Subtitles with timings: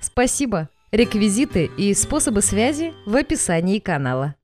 [0.00, 0.68] Спасибо!
[0.90, 4.34] Реквизиты и способы связи в описании канала.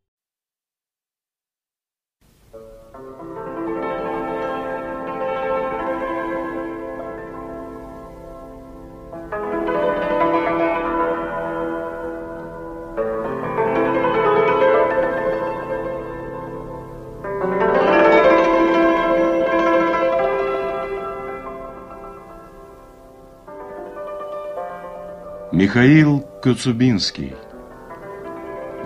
[25.65, 27.35] Михаил Коцубинский.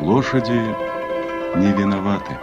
[0.01, 0.63] Лошади
[1.57, 2.39] не виноваты.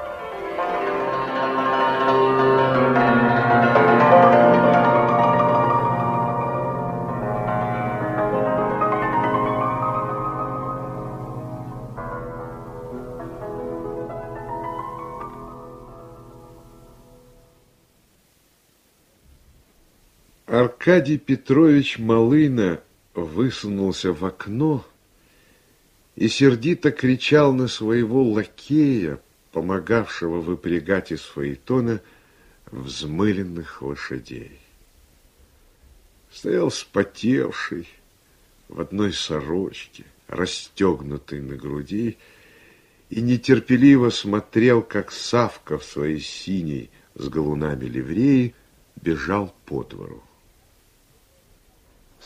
[20.45, 22.81] Аркадий Петрович Малына
[23.16, 24.85] высунулся в окно
[26.16, 29.19] и сердито кричал на своего лакея,
[29.52, 32.02] помогавшего выпрягать из фаэтона
[32.71, 34.59] взмыленных лошадей.
[36.31, 37.88] Стоял спотевший,
[38.67, 42.17] в одной сорочке, расстегнутой на груди,
[43.09, 48.55] и нетерпеливо смотрел, как Савка в своей синей с галунами ливреи
[48.95, 50.23] бежал по двору.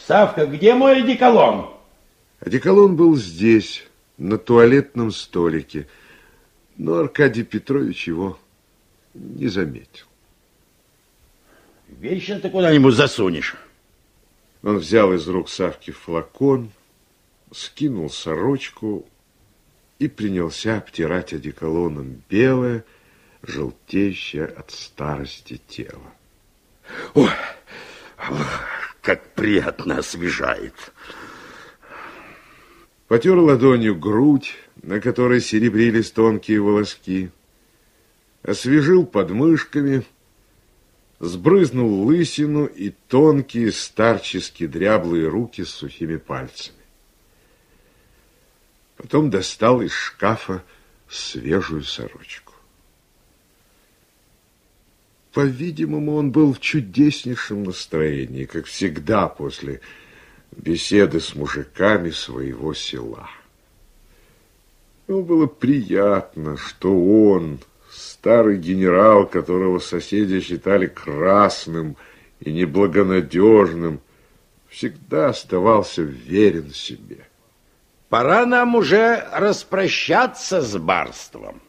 [0.08, 1.70] Савка, где мой одеколон?
[2.40, 3.86] Одеколон был здесь,
[4.18, 5.88] на туалетном столике,
[6.78, 8.38] но Аркадий Петрович его
[9.14, 10.06] не заметил.
[11.88, 13.56] Вечно ты куда-нибудь засунешь.
[14.62, 16.70] Он взял из рук Савки флакон,
[17.52, 19.06] скинул сорочку
[19.98, 22.84] и принялся обтирать одеколоном белое,
[23.42, 26.14] желтеющее от старости тело.
[27.14, 27.30] Ой,
[29.02, 30.74] как приятно освежает.
[33.08, 37.32] Потер ладонью грудь, на которой серебрились тонкие волоски,
[38.44, 40.06] освежил подмышками,
[41.20, 46.78] сбрызнул лысину и тонкие старчески дряблые руки с сухими пальцами.
[48.96, 50.64] Потом достал из шкафа
[51.10, 52.49] свежую сорочку.
[55.34, 59.82] По-видимому, он был в чудеснейшем настроении, как всегда после
[60.56, 63.30] беседы с мужиками своего села.
[65.08, 66.94] Ему было приятно, что
[67.34, 67.60] он,
[67.92, 71.96] старый генерал, которого соседи считали красным
[72.40, 74.02] и неблагонадежным,
[74.68, 77.26] всегда оставался верен себе.
[78.10, 81.62] Пора нам уже распрощаться с барством.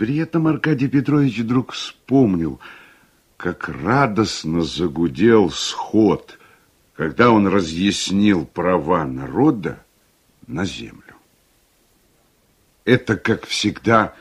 [0.00, 2.58] При этом Аркадий Петрович вдруг вспомнил,
[3.36, 6.38] как радостно загудел сход,
[6.94, 9.84] когда он разъяснил права народа
[10.46, 11.16] на землю.
[12.86, 14.14] Это, как всегда,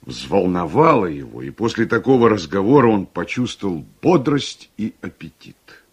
[0.00, 5.84] взволновало его, и после такого разговора он почувствовал бодрость и аппетит.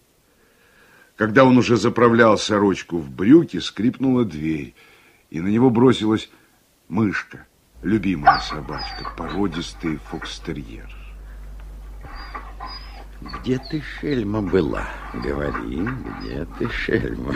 [1.16, 4.74] Когда он уже заправлял сорочку в брюки, скрипнула дверь,
[5.28, 6.30] и на него бросилась
[6.88, 7.46] мышка
[7.82, 10.88] любимая собачка, породистый фокстерьер.
[13.20, 14.84] Где ты, шельма, была?
[15.12, 15.82] Говори,
[16.20, 17.34] где ты, шельма,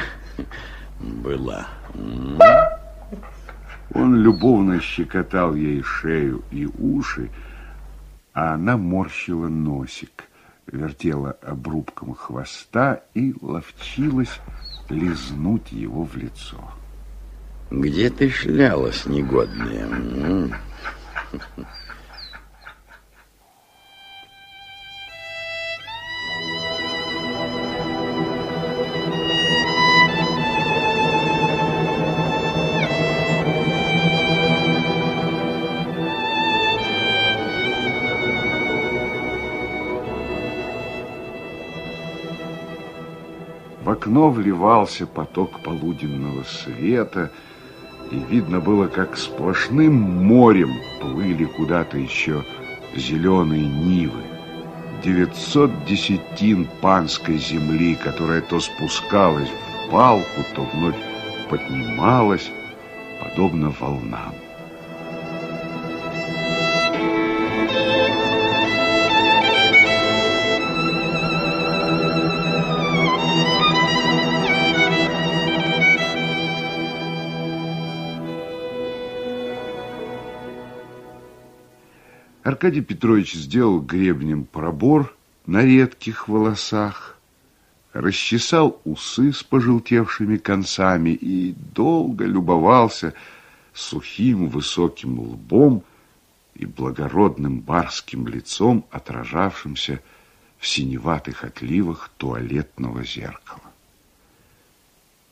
[1.01, 1.67] была?
[3.95, 7.31] Он любовно щекотал ей шею и уши,
[8.33, 10.25] а она морщила носик,
[10.67, 14.41] вертела обрубком хвоста и ловчилась
[14.88, 16.59] лизнуть его в лицо.
[17.75, 19.89] Где ты шлялась, негодная?
[43.83, 47.33] В окно вливался поток полуденного света,
[48.12, 50.70] и видно было, как сплошным морем
[51.00, 52.44] плыли куда-то еще
[52.94, 54.23] зеленые нивы,
[55.03, 60.97] 900 десятин панской земли, которая то спускалась в палку, то вновь
[61.49, 62.50] поднималась,
[63.20, 64.35] подобно волнам.
[82.43, 85.15] Аркадий Петрович сделал гребнем пробор
[85.47, 87.17] на редких волосах,
[87.93, 93.15] расчесал усы с пожелтевшими концами и долго любовался
[93.73, 95.85] сухим высоким лбом
[96.55, 100.00] и благородным барским лицом, отражавшимся
[100.59, 103.61] в синеватых отливах туалетного зеркала.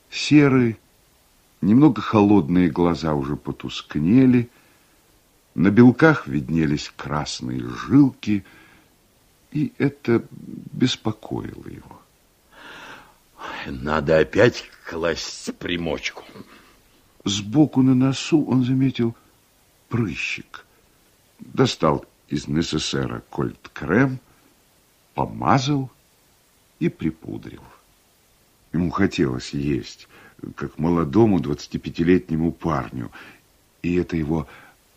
[0.09, 0.77] Серые,
[1.61, 4.49] немного холодные глаза уже потускнели,
[5.55, 8.45] на белках виднелись красные жилки,
[9.51, 12.01] и это беспокоило его.
[13.67, 16.23] Надо опять класть примочку.
[17.25, 19.15] Сбоку на носу он заметил
[19.89, 20.65] прыщик.
[21.39, 24.19] Достал из НССР кольт-крем,
[25.13, 25.91] помазал
[26.79, 27.63] и припудрил.
[28.71, 30.07] Ему хотелось есть,
[30.55, 33.11] как молодому 25-летнему парню,
[33.81, 34.47] и это его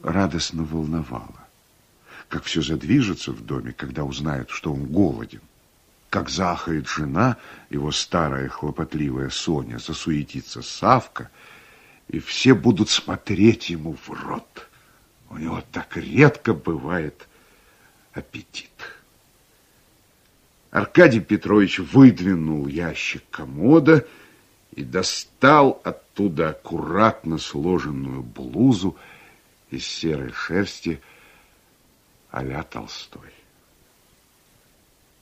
[0.05, 1.49] радостно волновало.
[2.29, 5.41] Как все задвижется в доме, когда узнают, что он голоден.
[6.11, 7.39] Как заахает жена,
[7.71, 11.31] его старая хлопотливая Соня, засуетится Савка,
[12.09, 14.69] и все будут смотреть ему в рот.
[15.31, 17.27] У него так редко бывает
[18.13, 18.71] аппетит.
[20.71, 24.07] Аркадий Петрович выдвинул ящик комода
[24.73, 28.97] и достал оттуда аккуратно сложенную блузу
[29.75, 31.01] из серой шерсти
[32.31, 33.33] а Толстой.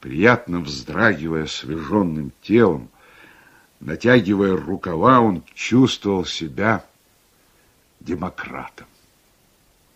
[0.00, 2.88] Приятно вздрагивая свеженным телом,
[3.80, 6.84] натягивая рукава, он чувствовал себя
[8.00, 8.86] демократом,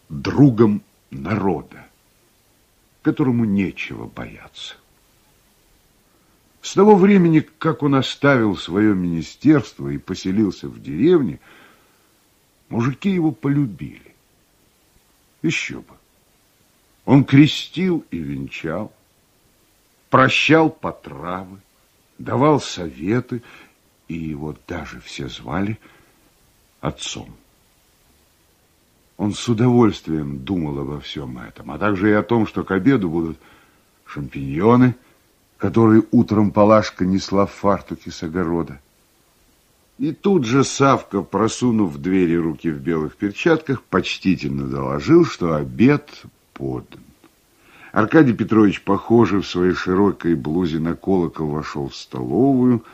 [0.08, 1.86] другом народа,
[3.02, 4.76] которому нечего бояться.
[6.60, 11.40] С того времени, как он оставил свое министерство и поселился в деревне,
[12.68, 14.15] мужики его полюбили.
[15.42, 15.94] Еще бы.
[17.04, 18.92] Он крестил и венчал,
[20.10, 21.58] прощал по травы,
[22.18, 23.42] давал советы,
[24.08, 25.78] и его даже все звали
[26.80, 27.34] отцом.
[29.16, 33.08] Он с удовольствием думал обо всем этом, а также и о том, что к обеду
[33.08, 33.38] будут
[34.04, 34.94] шампиньоны,
[35.56, 38.80] которые утром Палашка несла в фартуке с огорода.
[39.98, 46.22] И тут же Савка, просунув в двери руки в белых перчатках, почтительно доложил, что обед
[46.52, 47.00] подан.
[47.93, 52.84] Аркадий Петрович, похожий в своей широкой блузе на колокол, вошел в столовую.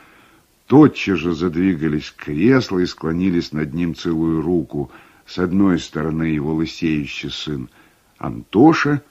[0.67, 4.89] Тотчас же задвигались кресла и склонились над ним целую руку.
[5.25, 7.69] С одной стороны его лысеющий сын
[8.17, 9.01] Антоша,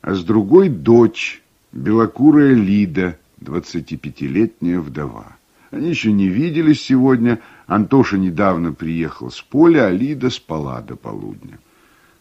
[0.00, 5.35] а с другой дочь, белокурая Лида, двадцатипятилетняя вдова.
[5.70, 7.40] Они еще не виделись сегодня.
[7.66, 11.58] Антоша недавно приехал с поля, а Лида спала до полудня.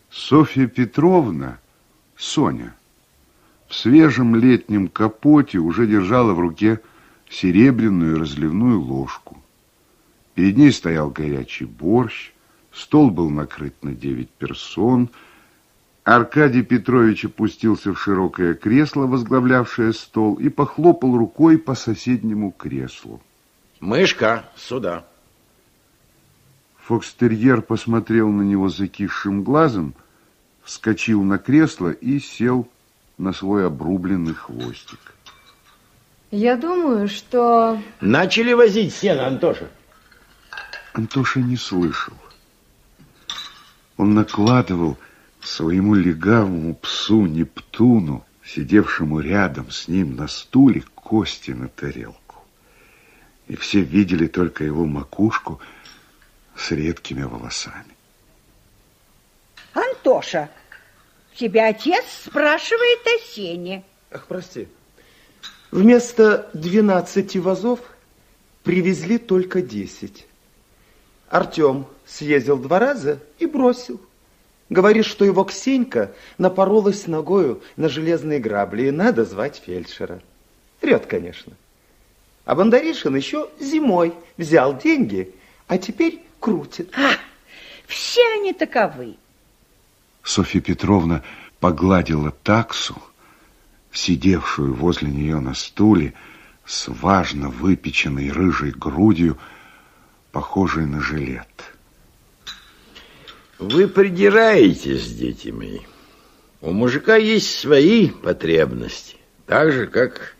[0.09, 1.59] Софья Петровна,
[2.15, 2.73] Соня,
[3.67, 6.79] в свежем летнем капоте уже держала в руке
[7.29, 9.37] серебряную разливную ложку.
[10.33, 12.31] Перед ней стоял горячий борщ,
[12.71, 15.09] стол был накрыт на девять персон.
[16.03, 23.21] Аркадий Петрович опустился в широкое кресло, возглавлявшее стол, и похлопал рукой по соседнему креслу.
[23.79, 25.05] Мышка, сюда.
[26.77, 29.95] Фокстерьер посмотрел на него закисшим глазом,
[30.63, 32.67] вскочил на кресло и сел
[33.17, 35.15] на свой обрубленный хвостик.
[36.31, 37.81] Я думаю, что...
[38.01, 39.69] Начали возить сено, Антоша.
[40.93, 42.13] Антоша не слышал.
[43.97, 44.97] Он накладывал
[45.41, 52.24] своему легавому псу Нептуну, сидевшему рядом с ним на стуле, кости на тарелку.
[53.47, 55.59] И все видели только его макушку
[56.55, 57.95] с редкими волосами.
[59.73, 60.49] Антоша,
[61.35, 63.83] тебя отец спрашивает о сене.
[64.11, 64.67] Ах, прости.
[65.71, 67.79] Вместо двенадцати вазов
[68.63, 70.25] привезли только десять.
[71.29, 73.99] Артем съездил два раза и бросил.
[74.69, 80.21] Говорит, что его Ксенька напоролась ногою на железные грабли, и надо звать фельдшера.
[80.81, 81.53] Врет, конечно.
[82.45, 85.33] А Бондаришин еще зимой взял деньги,
[85.67, 86.93] а теперь крутит.
[86.95, 87.15] А,
[87.87, 89.15] все они таковы.
[90.23, 91.23] Софья Петровна
[91.59, 93.01] погладила таксу,
[93.91, 96.13] сидевшую возле нее на стуле
[96.65, 99.37] с важно выпеченной рыжей грудью,
[100.31, 101.47] похожей на жилет.
[103.57, 105.79] Вы придираетесь, дети мои.
[106.61, 110.35] У мужика есть свои потребности, так же, как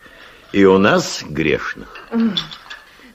[0.55, 2.07] и у нас грешных.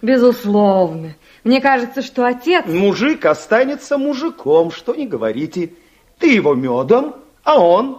[0.03, 1.17] Безусловно.
[1.43, 2.67] Мне кажется, что отец...
[2.67, 5.73] Мужик останется мужиком, что не говорите.
[6.19, 7.99] Ты его медом, а он...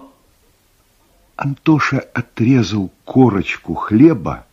[1.36, 4.46] Антоша отрезал корочку хлеба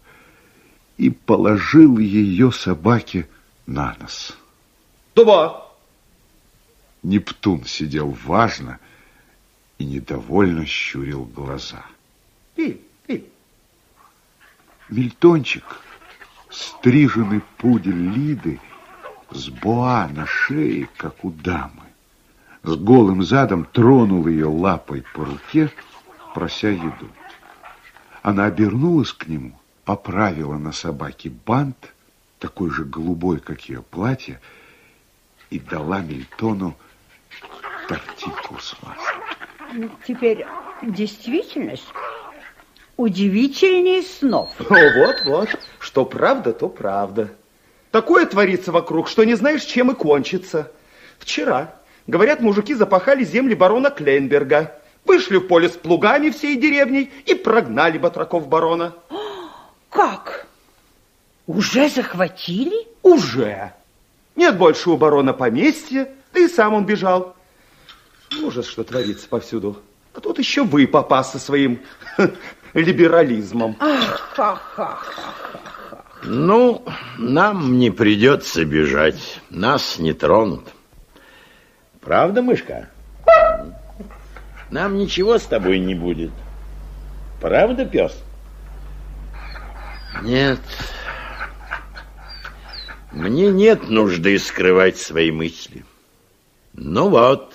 [0.97, 3.29] и положил ее собаке
[3.67, 4.39] на нос.
[5.15, 5.71] Два.
[7.03, 8.79] Нептун сидел важно
[9.77, 11.85] и недовольно щурил глаза.
[12.55, 12.88] Пей,
[14.89, 14.97] пей.
[14.97, 15.65] Мильтончик,
[16.51, 18.61] стриженный пудель Лиды,
[19.31, 21.85] с боа на шее, как у дамы,
[22.63, 25.71] с голым задом тронул ее лапой по руке,
[26.35, 27.09] прося еду.
[28.23, 31.95] Она обернулась к нему, поправила на собаке бант,
[32.39, 34.41] такой же голубой, как ее платье,
[35.51, 36.77] и дала Мильтону
[37.89, 39.91] тортику с маслом.
[40.07, 40.47] Теперь
[40.83, 41.87] действительность
[42.99, 44.51] удивительнее снов.
[44.59, 47.31] Вот-вот, что правда, то правда.
[47.91, 50.71] Такое творится вокруг, что не знаешь, чем и кончится.
[51.19, 51.75] Вчера,
[52.07, 57.97] говорят, мужики запахали земли барона Клейнберга, вышли в поле с плугами всей деревней и прогнали
[57.97, 58.95] батраков барона.
[59.89, 60.47] Как?
[61.47, 62.87] Уже захватили?
[63.03, 63.73] Уже.
[64.37, 67.37] Нет больше у барона поместья, да и сам он бежал.
[68.43, 69.79] Ужас, что творится повсюду.
[70.19, 71.81] А тут еще вы, папа, со своим
[72.75, 73.77] либерализмом.
[76.25, 76.85] Ну,
[77.17, 79.41] нам не придется бежать.
[79.51, 80.65] Нас не тронут.
[82.01, 82.89] Правда, мышка?
[84.71, 86.31] Нам ничего с тобой не будет.
[87.41, 88.17] Правда, пес?
[90.23, 90.61] Нет.
[93.13, 95.85] Мне нет нужды скрывать свои мысли.
[96.75, 97.55] Ну вот.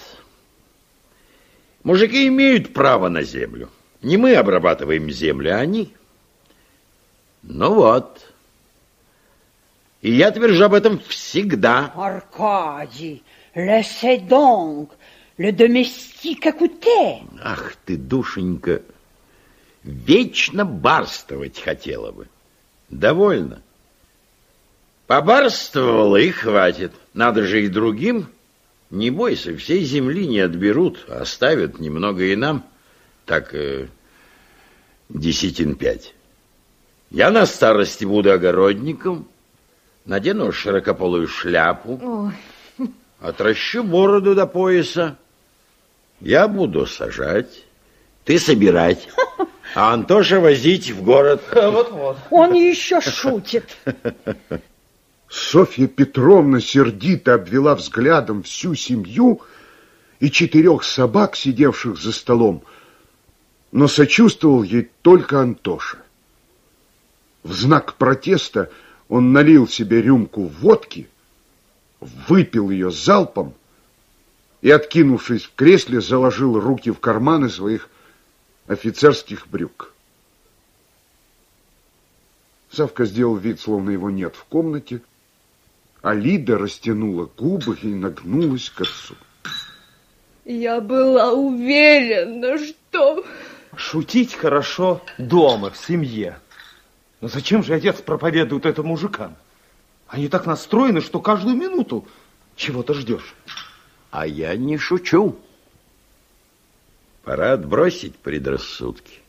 [1.83, 3.69] Мужики имеют право на землю.
[4.03, 5.93] Не мы обрабатываем землю, а они.
[7.41, 8.29] Ну вот.
[10.01, 11.93] И я твержу об этом всегда.
[11.95, 13.23] Аркадий,
[13.55, 14.89] laissez donc
[15.37, 17.23] le domestique écouter.
[17.41, 18.81] Ах ты, душенька,
[19.83, 22.27] вечно барствовать хотела бы.
[22.89, 23.61] Довольно.
[25.07, 26.91] Побарствовала и хватит.
[27.13, 28.27] Надо же и другим.
[28.89, 32.65] Не бойся, всей земли не отберут, оставят немного и нам.
[33.25, 33.87] Так, э,
[35.09, 36.13] десятин пять.
[37.09, 39.27] Я на старости буду огородником,
[40.05, 42.89] надену широкополую шляпу, Ой,
[43.19, 45.17] отращу бороду до пояса.
[46.19, 47.65] Я буду сажать,
[48.25, 49.07] ты собирать,
[49.75, 51.41] а Антоша возить в город.
[51.53, 52.17] Вот-вот.
[52.29, 53.77] Он еще шутит.
[55.29, 59.41] Софья Петровна сердито обвела взглядом всю семью
[60.19, 62.63] и четырех собак, сидевших за столом,
[63.73, 65.97] но сочувствовал ей только Антоша.
[67.41, 68.71] В знак протеста
[69.09, 71.09] он налил себе рюмку водки,
[71.99, 73.55] выпил ее залпом
[74.61, 77.89] и, откинувшись в кресле, заложил руки в карманы своих
[78.67, 79.91] офицерских брюк.
[82.69, 85.01] Савка сделал вид, словно его нет в комнате,
[86.03, 89.15] а Лида растянула губы и нагнулась к отцу.
[90.45, 93.25] я была уверена, что...
[93.75, 96.39] Шутить хорошо дома, в семье.
[97.21, 99.35] Но зачем же отец проповедует это мужикам?
[100.07, 102.05] Они так настроены, что каждую минуту
[102.55, 103.33] чего-то ждешь.
[104.11, 105.35] А я не шучу.
[107.23, 109.19] Пора отбросить предрассудки.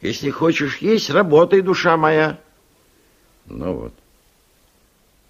[0.00, 2.38] Если хочешь есть, работай, душа моя.
[3.46, 3.94] Ну вот.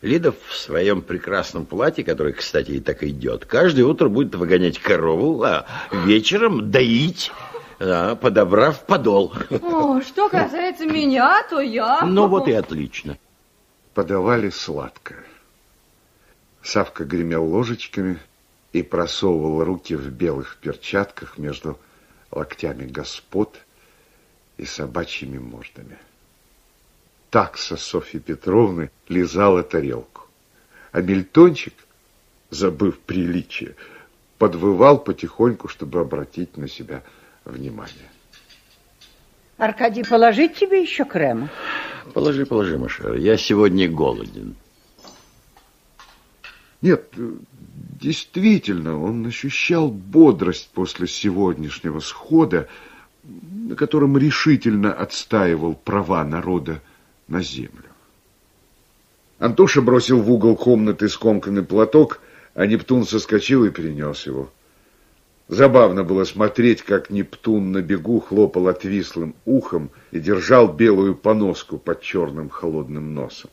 [0.02, 5.42] Лида в своем прекрасном платье, которое, кстати, и так идет, каждое утро будет выгонять корову,
[5.42, 7.32] а вечером доить,
[7.78, 9.32] а, подобрав подол.
[9.62, 12.02] О, что касается меня, то я...
[12.02, 13.18] Ну вот и отлично.
[13.94, 15.24] Подавали сладкое.
[16.62, 18.18] Савка гремел ложечками
[18.72, 21.78] и просовывал руки в белых перчатках между
[22.30, 23.56] локтями господ
[24.56, 25.98] и собачьими мордами.
[27.30, 30.26] Такса Софьи Петровны лизала тарелку,
[30.92, 31.74] а Мельтончик,
[32.50, 33.76] забыв приличие,
[34.38, 37.25] подвывал потихоньку, чтобы обратить на себя внимание.
[39.56, 41.48] Аркадий, положить тебе еще крема?
[42.12, 43.16] Положи, положи, Машера.
[43.18, 44.54] Я сегодня голоден.
[46.82, 47.10] Нет,
[48.00, 52.68] действительно, он ощущал бодрость после сегодняшнего схода,
[53.24, 56.82] на котором решительно отстаивал права народа
[57.28, 57.84] на землю.
[59.38, 62.20] Антоша бросил в угол комнаты скомканный платок,
[62.54, 64.50] а Нептун соскочил и перенес его.
[65.48, 72.00] Забавно было смотреть, как Нептун на бегу хлопал отвислым ухом и держал белую поноску под
[72.00, 73.50] черным холодным носом.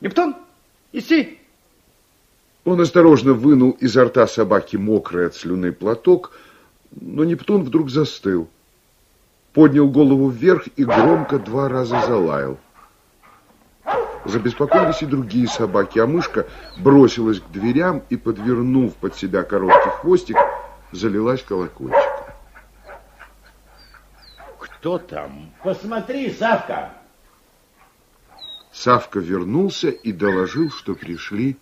[0.00, 0.34] Нептун,
[0.92, 1.38] иди!
[2.64, 6.32] Он осторожно вынул изо рта собаки мокрый от слюны платок,
[6.92, 8.48] но Нептун вдруг застыл,
[9.52, 12.58] поднял голову вверх и громко два раза залаял.
[14.24, 16.46] Забеспокоились и другие собаки, а мышка
[16.78, 20.36] бросилась к дверям и, подвернув под себя короткий хвостик,
[20.92, 22.02] залилась колокольчиком.
[24.58, 25.50] Кто там?
[25.62, 26.92] Посмотри, Савка.
[28.72, 31.56] Савка вернулся и доложил, что пришли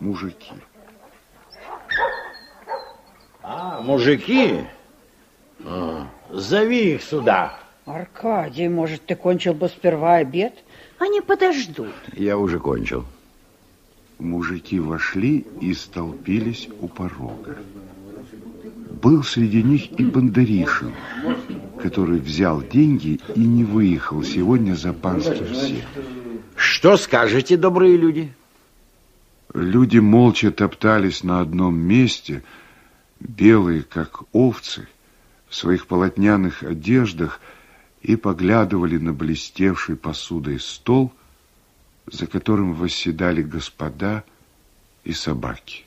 [0.00, 0.52] мужики.
[3.42, 4.66] А, мужики?
[5.64, 7.58] А, зови их сюда.
[7.86, 10.54] Аркадий, может, ты кончил бы сперва обед?
[10.98, 11.94] Они подождут.
[12.12, 13.04] Я уже кончил.
[14.18, 17.58] Мужики вошли и столпились у порога.
[19.04, 20.94] Был среди них и Бондаришин,
[21.78, 25.82] который взял деньги и не выехал сегодня за панским сеном.
[26.56, 28.32] Что скажете, добрые люди?
[29.52, 32.42] Люди молча топтались на одном месте,
[33.20, 34.88] белые, как овцы,
[35.50, 37.42] в своих полотняных одеждах,
[38.00, 41.12] и поглядывали на блестевший посудой стол,
[42.06, 44.24] за которым восседали господа
[45.04, 45.84] и собаки.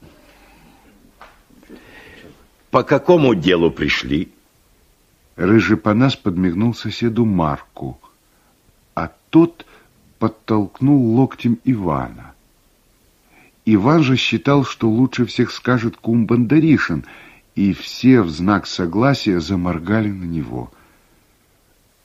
[2.77, 4.31] По какому делу пришли?
[5.35, 7.99] Рыжий Панас подмигнул соседу Марку,
[8.93, 9.65] а тот
[10.19, 12.35] подтолкнул локтем Ивана.
[13.65, 17.03] Иван же считал, что лучше всех скажет кум Бондаришин,
[17.55, 20.71] и все в знак согласия заморгали на него.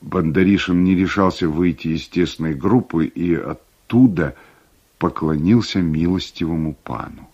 [0.01, 4.37] Бондаришин не решался выйти из тесной группы и оттуда
[4.97, 7.29] поклонился милостивому пану.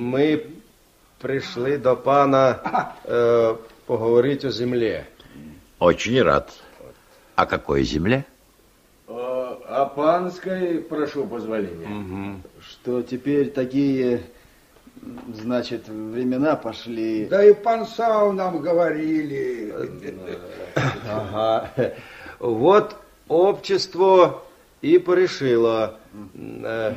[0.00, 0.38] Ми
[1.18, 2.54] прийшли до пана
[3.10, 3.54] е,
[3.86, 5.00] поговорити о землі.
[5.78, 6.60] Очень рад.
[7.36, 8.24] О какой земле?
[9.08, 12.36] О, о панской прошу позволения.
[12.70, 14.20] Что теперь такие,
[15.34, 17.26] значит, времена пошли.
[17.26, 19.74] Да и пан Сау нам говорили.
[21.10, 21.70] Ага.
[22.38, 22.96] Вот
[23.28, 24.42] общество
[24.82, 25.94] и порешило.
[26.64, 26.94] Э,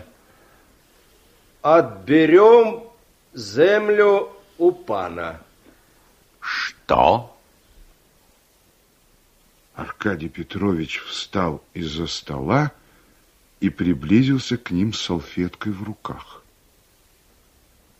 [1.62, 2.93] Отберем
[3.34, 5.42] землю у пана.
[6.40, 7.36] Что?
[9.74, 12.72] Аркадий Петрович встал из-за стола
[13.60, 16.44] и приблизился к ним с салфеткой в руках.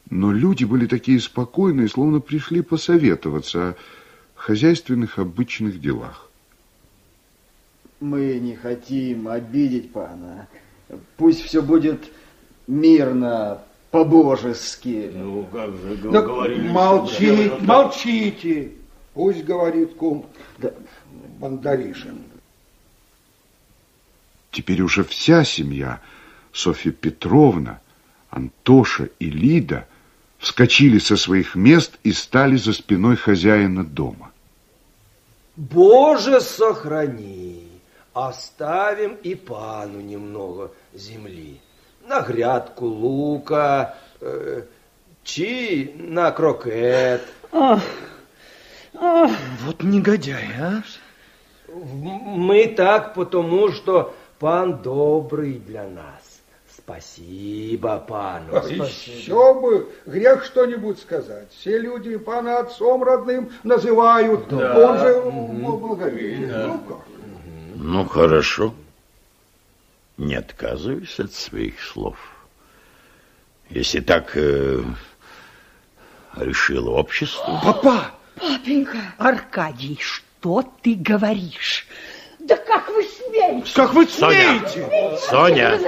[0.10, 3.76] Но люди были такие спокойные, словно пришли посоветоваться о
[4.36, 6.30] хозяйственных обычных делах.
[8.00, 10.48] Мы не хотим обидеть пана.
[11.18, 12.04] Пусть все будет
[12.68, 13.64] мирно,
[13.94, 15.12] по-божески.
[15.14, 16.68] Ну, как же говорили.
[16.68, 18.72] Молчите, молчите.
[19.14, 20.26] Пусть говорит кум
[20.58, 20.74] Да.
[21.38, 22.24] Бондаришин.
[24.50, 26.02] Теперь уже вся семья,
[26.52, 27.82] Софья Петровна,
[28.32, 29.88] Антоша и Лида,
[30.40, 34.32] вскочили со своих мест и стали за спиной хозяина дома.
[35.56, 37.68] Боже, сохрани.
[38.14, 41.60] Оставим и пану немного земли.
[42.08, 44.64] На грядку лука, э,
[45.24, 47.22] чи на крокет.
[47.52, 47.82] Ах,
[48.94, 49.32] ах,
[49.66, 50.84] Вот негодяй, а?
[51.70, 56.42] Мы так потому, что пан добрый для нас.
[56.76, 58.58] Спасибо пану.
[58.68, 61.48] Еще бы грех что-нибудь сказать.
[61.52, 64.52] Все люди пана отцом родным называют.
[64.52, 66.52] Он же благоволит.
[66.52, 66.98] Ну как?
[67.76, 68.74] Ну, хорошо.
[70.18, 72.18] Не отказываюсь от своих слов.
[73.70, 74.84] Если так э,
[76.36, 77.60] решило общество.
[77.64, 78.12] Папа!
[78.40, 78.98] папенька.
[79.18, 81.88] Аркадий, что ты говоришь?
[82.40, 83.74] Да как вы смеете?
[83.74, 84.68] Как вы Соня!
[84.68, 85.18] смеете?
[85.30, 85.80] Соня!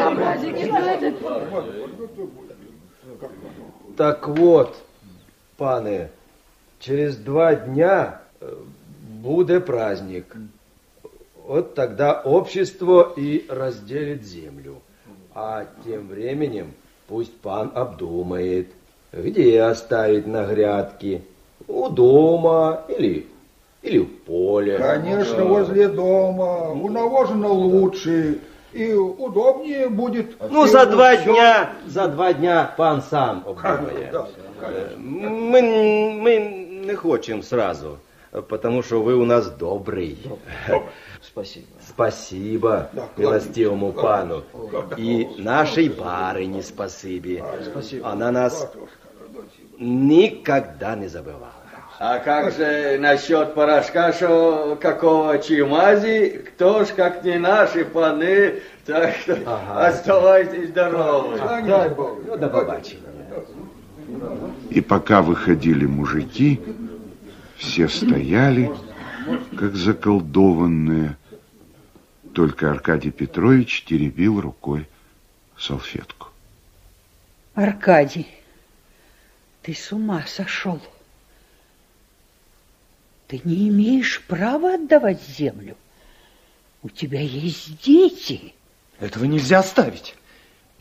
[3.97, 4.77] Так вот,
[5.57, 6.09] паны,
[6.79, 8.55] через два дня э,
[9.01, 10.35] будет праздник.
[11.47, 14.81] Вот тогда общество и разделит землю.
[15.33, 16.73] А тем временем
[17.07, 18.67] пусть пан обдумает,
[19.11, 21.21] где оставить на грядке.
[21.67, 23.27] У дома или,
[23.81, 24.77] или в поле.
[24.77, 26.71] Конечно, возле дома.
[26.71, 28.39] У навожено лучше.
[28.75, 30.35] и удобнее будет.
[30.51, 34.09] Ну, за два дня, за два дня пан сам обдумає.
[34.11, 34.25] Да.
[34.97, 35.61] Ми,
[36.21, 36.39] ми
[36.87, 37.97] не хочемо сразу,
[38.47, 40.17] потому что вы у нас добрый.
[41.27, 41.65] Спасибо.
[41.87, 44.43] Спасибо милостивому пану.
[44.97, 47.45] И нашей барыне спасибо.
[47.71, 48.11] Спасибо.
[48.11, 48.71] Она нас
[49.79, 51.53] никогда не забывала.
[51.97, 59.15] А как же насчет порошка, что какого чимази, кто ж как не наши паны, так
[59.15, 59.37] что
[59.77, 61.37] оставайтесь здоровы.
[61.37, 62.19] Дай Бог.
[62.27, 63.01] Ну, до побачення.
[64.69, 66.59] И пока выходили мужики,
[67.57, 68.71] все стояли,
[69.57, 71.17] как заколдованные.
[72.33, 74.87] Только Аркадий Петрович теребил рукой
[75.57, 76.29] салфетку.
[77.53, 78.27] Аркадий,
[79.61, 80.81] ты с ума сошел.
[83.27, 85.77] Ты не имеешь права отдавать землю.
[86.83, 88.53] У тебя есть дети.
[88.99, 90.15] Этого нельзя оставить.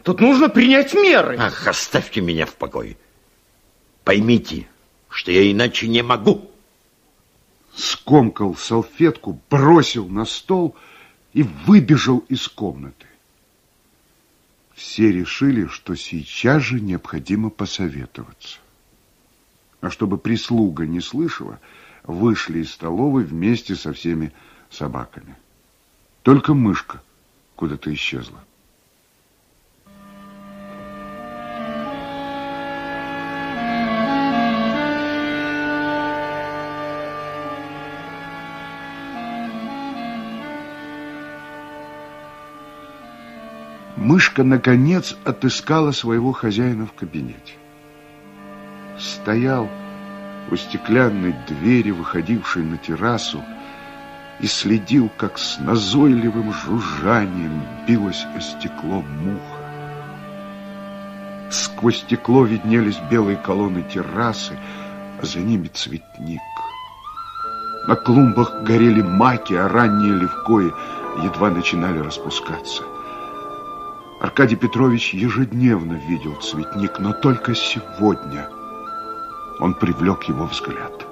[0.02, 1.37] Тут нужно принять меры.
[1.38, 2.96] Ах, оставьте меня в покое.
[4.02, 4.66] Поймите,
[5.09, 6.50] что я иначе не могу.
[7.77, 10.77] Скомкал салфетку, бросил на стол
[11.33, 13.07] и выбежал из комнаты.
[14.75, 18.59] Все решили, что сейчас же необходимо посоветоваться.
[19.81, 21.61] А чтобы прислуга не слышала,
[22.05, 24.33] вышли из столовой вместе со всеми
[24.71, 25.37] собаками.
[26.23, 27.03] Только мышка
[27.57, 28.43] куда-то исчезла.
[44.05, 47.55] Мышка, наконец, отыскала своего хозяина в кабинете.
[48.99, 49.67] Стоял
[50.51, 53.43] у стеклянной двери, выходившей на террасу,
[54.40, 59.62] и следил, как с назойливым жужжанием билось о стекло муха.
[61.51, 64.59] Сквозь стекло виднелись белые колонны террасы,
[65.19, 66.43] а за ними цветник.
[67.88, 70.75] На клумбах горели маки, а ранние левкои
[71.23, 72.83] едва начинали распускаться.
[74.25, 78.49] Аркадий Петрович ежедневно видел цветник, но только сегодня
[79.61, 81.07] он привлек его взгляд.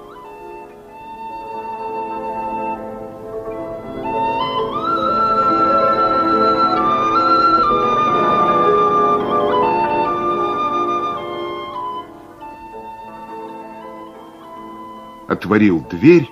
[15.27, 16.31] Отворил дверь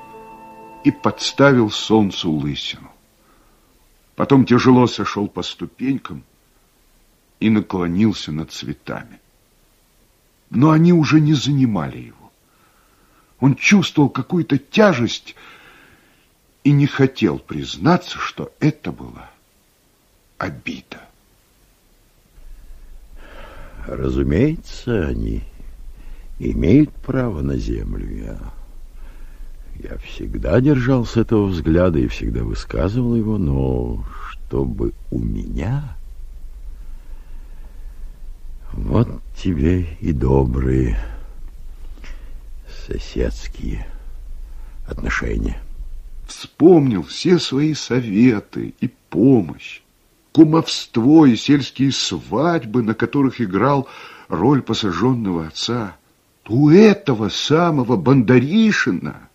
[0.84, 2.90] и подставил солнцу лысину.
[4.16, 6.24] Потом тяжело сошел по ступенькам
[7.42, 9.20] и наклонился над цветами.
[10.52, 12.32] Но они уже не занимали его.
[13.40, 15.36] Он чувствовал какую-то тяжесть
[16.64, 19.32] и не хотел признаться, что это была
[20.38, 21.02] обида.
[23.88, 25.42] Разумеется, они
[26.38, 28.08] имеют право на землю.
[28.16, 35.96] Я, я всегда держался этого взгляда и всегда высказывал его, но чтобы у меня...
[38.74, 40.98] Вот тебе и добрые
[42.88, 43.86] соседские
[44.88, 45.62] отношения.
[46.26, 49.82] Вспомнил все свои советы и помощь,
[50.32, 53.90] кумовство и сельские свадьбы, на которых играл
[54.30, 55.98] роль посаженного отца.
[56.48, 59.30] У этого самого Бондаришина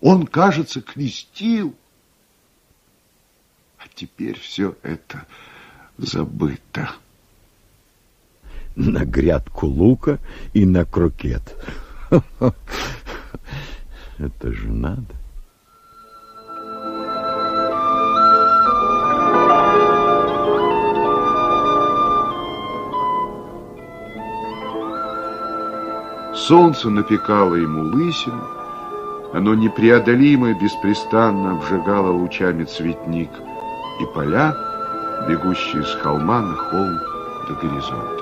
[0.00, 1.74] он, кажется, крестил.
[3.78, 5.26] А теперь все это
[5.96, 6.90] забыто
[8.78, 10.18] на грядку лука
[10.54, 11.56] и на крокет.
[14.18, 15.14] Это же надо.
[26.34, 28.42] Солнце напекало ему лысину,
[29.34, 33.30] оно непреодолимо беспрестанно обжигало лучами цветник
[34.00, 34.56] и поля,
[35.28, 36.96] бегущие с холма на холм
[37.48, 38.17] до горизонта.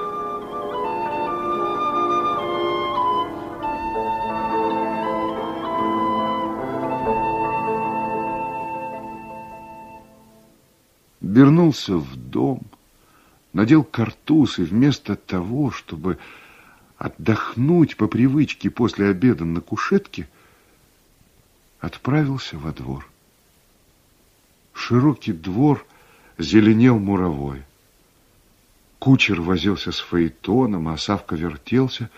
[11.37, 12.62] Вернулся в дом,
[13.53, 16.18] надел картуз и вместо того, чтобы
[16.96, 20.29] отдохнуть по привычке после обеда на кушетке,
[21.79, 23.07] отправился во двор.
[24.72, 25.85] Широкий двор
[26.38, 27.64] зеленел муровой.
[28.99, 32.09] Кучер возился с фаэтоном, а Савка вертелся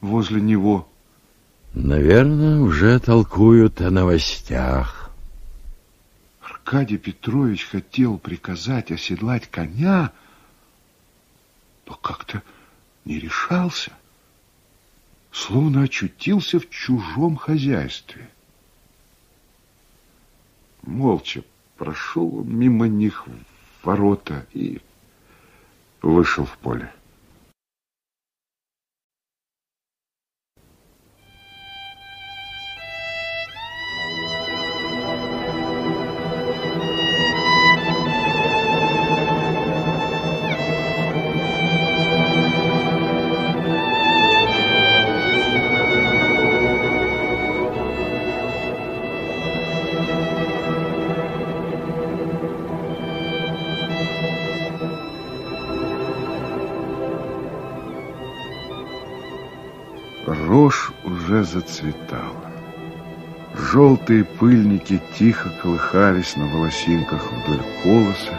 [0.00, 0.88] возле него.
[1.74, 5.11] Наверное, уже толкуют о новостях.
[6.64, 10.12] Аркадий Петрович хотел приказать оседлать коня,
[11.86, 12.40] но как-то
[13.04, 13.92] не решался,
[15.32, 18.30] словно очутился в чужом хозяйстве.
[20.82, 21.42] Молча
[21.76, 23.26] прошел мимо них
[23.82, 24.80] ворота и
[26.00, 26.94] вышел в поле.
[60.46, 62.50] Рожь уже зацветала.
[63.54, 68.38] Желтые пыльники тихо колыхались на волосинках вдоль колоса,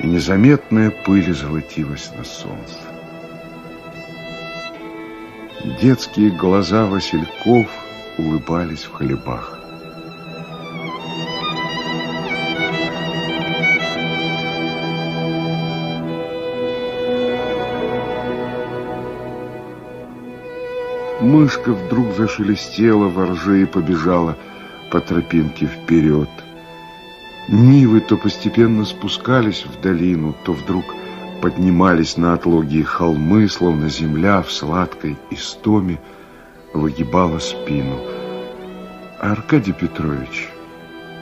[0.00, 2.80] и незаметная пыль золотилась на солнце.
[5.80, 7.70] Детские глаза васильков
[8.18, 9.61] улыбались в хлебах.
[21.22, 24.36] Мышка вдруг зашелестела во рже и побежала
[24.90, 26.28] по тропинке вперед.
[27.48, 30.84] Нивы то постепенно спускались в долину, то вдруг
[31.40, 36.00] поднимались на отлогие холмы, словно земля в сладкой истоме
[36.74, 38.00] выгибала спину.
[39.20, 40.48] А Аркадий Петрович,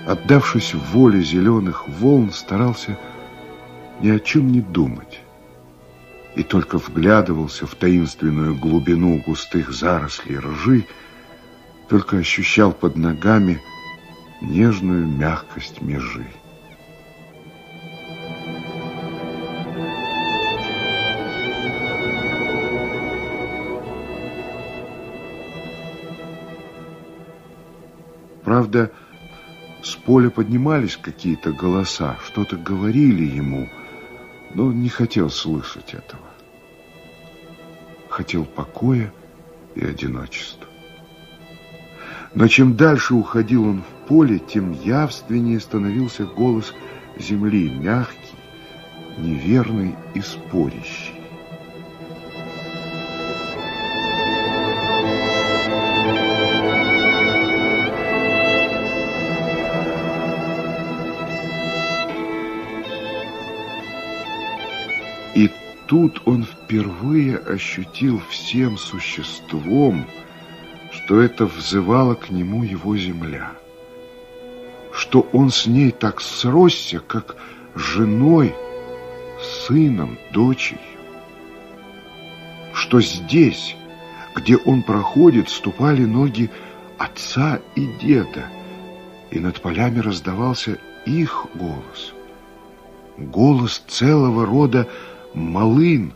[0.06, 2.96] отдавшись воле зеленых волн, старался
[4.00, 5.20] ни о чем не думать
[6.36, 10.86] и только вглядывался в таинственную глубину густых зарослей ржи,
[11.88, 13.60] только ощущал под ногами
[14.40, 16.26] нежную мягкость межи.
[28.44, 28.90] Правда,
[29.82, 33.68] с поля поднимались какие-то голоса, что-то говорили ему–
[34.54, 36.22] но он не хотел слышать этого.
[38.08, 39.12] Хотел покоя
[39.74, 40.66] и одиночества.
[42.34, 46.72] Но чем дальше уходил он в поле, тем явственнее становился голос
[47.18, 48.36] земли, мягкий,
[49.18, 50.99] неверный и спорящий.
[66.10, 70.06] Тут он впервые ощутил всем существом,
[70.90, 73.52] что это взывало к нему его земля,
[74.92, 77.36] что он с ней так сросся, как
[77.74, 78.54] женой,
[79.66, 80.80] сыном, дочерью,
[82.74, 83.76] что здесь,
[84.34, 86.50] где он проходит, ступали ноги
[86.98, 88.46] отца и деда,
[89.30, 92.12] и над полями раздавался их голос,
[93.16, 94.88] голос целого рода
[95.34, 96.12] малын,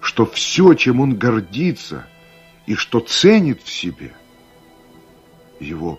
[0.00, 2.06] что все, чем он гордится
[2.66, 4.12] и что ценит в себе,
[5.60, 5.98] его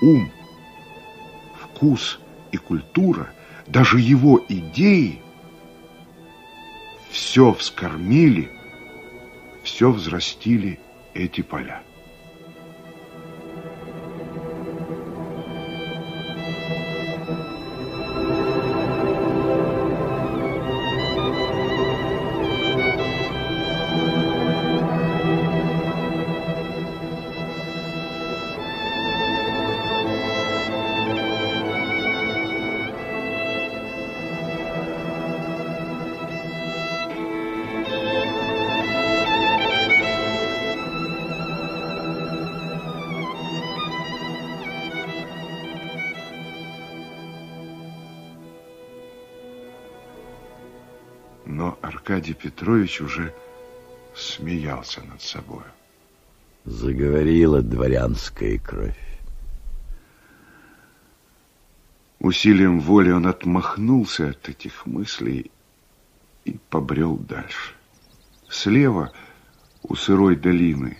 [0.00, 0.30] ум,
[1.60, 2.20] вкус
[2.52, 3.32] и культура,
[3.66, 5.22] даже его идеи,
[7.10, 8.50] все вскормили,
[9.62, 10.80] все взрастили
[11.14, 11.82] эти поля.
[52.02, 53.32] Аркадий Петрович уже
[54.12, 55.62] смеялся над собой.
[56.64, 58.98] Заговорила дворянская кровь.
[62.18, 65.52] Усилием воли он отмахнулся от этих мыслей
[66.44, 67.72] и побрел дальше.
[68.48, 69.12] Слева,
[69.84, 70.98] у сырой долины,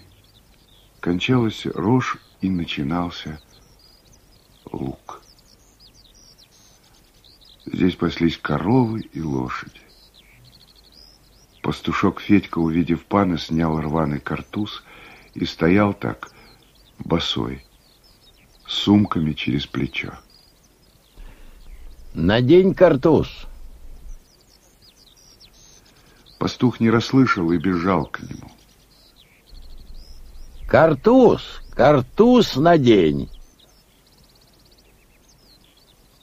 [1.00, 3.42] кончалась рожь и начинался
[4.70, 5.20] луг.
[7.66, 9.80] Здесь паслись коровы и лошади.
[11.62, 14.82] Пастушок Федька, увидев пана, снял рваный картуз
[15.34, 16.32] и стоял так,
[16.98, 17.64] босой,
[18.66, 20.12] с сумками через плечо.
[22.14, 23.46] Надень картуз.
[26.40, 28.50] Пастух не расслышал и бежал к нему.
[30.66, 33.30] Картуз, картуз надень.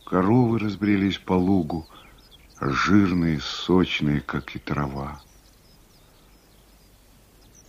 [0.05, 1.87] Коровы разбрелись по лугу,
[2.59, 5.21] жирные, сочные, как и трава.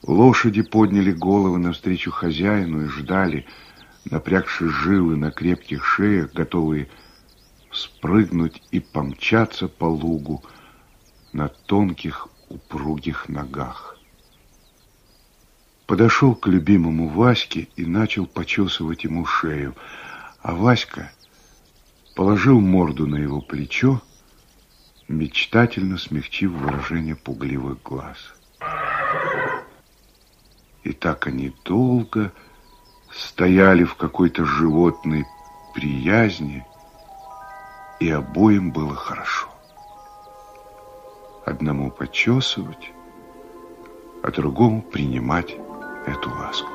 [0.02, 3.46] Лошади подняли головы навстречу хозяину и ждали,
[4.04, 6.88] напрягши жилы на крепких шеях, готовые
[7.70, 10.42] спрыгнуть и помчаться по лугу
[11.32, 13.98] на тонких упругих ногах.
[15.86, 19.76] Подошел к любимому Ваське и начал почесывать ему шею,
[20.40, 21.12] а Васька
[22.14, 24.00] положил морду на его плечо,
[25.08, 28.39] мечтательно смягчив выражение пугливых глаз.
[30.82, 32.32] И так они долго
[33.12, 35.26] стояли в какой-то животной
[35.74, 36.66] приязни,
[38.00, 39.48] и обоим было хорошо.
[41.44, 42.92] Одному почесывать,
[44.22, 45.56] а другому принимать
[46.06, 46.70] эту ласку.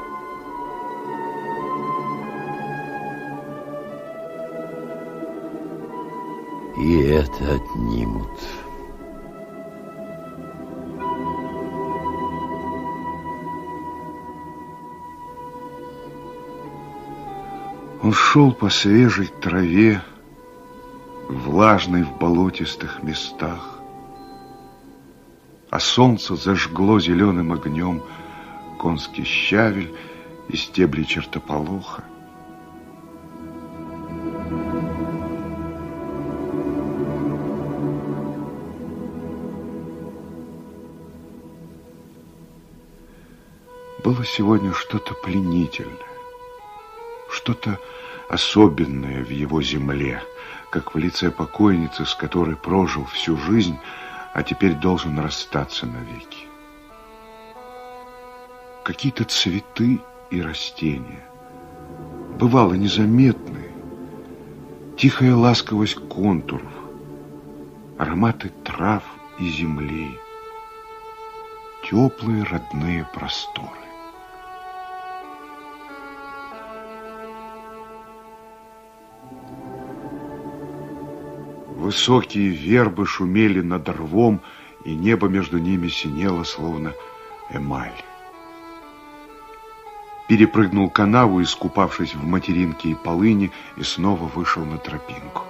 [6.78, 8.30] И это отнимут.
[18.06, 20.00] Он шел по свежей траве,
[21.28, 23.80] влажной в болотистых местах,
[25.72, 28.04] а солнце зажгло зеленым огнем
[28.78, 29.92] конский щавель
[30.50, 32.04] и стебли чертополоха.
[44.04, 46.15] Было сегодня что-то пленительное,
[47.46, 47.80] что-то
[48.28, 50.20] особенное в его земле,
[50.72, 53.78] как в лице покойницы, с которой прожил всю жизнь,
[54.34, 56.48] а теперь должен расстаться навеки.
[58.84, 61.24] Какие-то цветы и растения,
[62.40, 63.72] бывало незаметные,
[64.98, 66.74] тихая ласковость контуров,
[68.00, 69.04] ароматы трав
[69.38, 70.20] и земли,
[71.88, 73.85] теплые родные просторы.
[81.86, 84.42] Высокие вербы шумели над рвом,
[84.86, 86.94] и небо между ними синело, словно
[87.52, 88.02] эмаль.
[90.28, 95.44] Перепрыгнул канаву, искупавшись в материнке и полыни, и снова вышел на тропинку.